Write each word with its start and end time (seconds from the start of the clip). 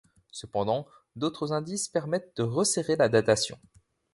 Cependant, 0.31 0.87
d'autres 1.15 1.53
indices 1.53 1.87
permettent 1.87 2.35
de 2.37 2.41
resserrer 2.41 2.95
la 2.95 3.07
datation. 3.07 3.59